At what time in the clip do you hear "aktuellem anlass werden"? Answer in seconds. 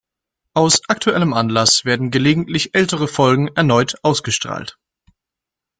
0.89-2.09